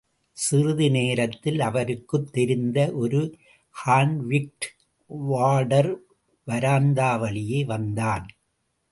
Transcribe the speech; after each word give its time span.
சிறிது 0.33 0.91
நேரத்தில் 0.91 1.59
அவருக்குத் 1.59 2.31
தெரிந்த 2.31 2.91
ஒரு 2.93 3.37
கான்விக்ட் 3.85 4.67
வார்டர் 5.05 5.99
வராந்தாவழியே 6.47 7.65
வந்தான். 7.65 8.25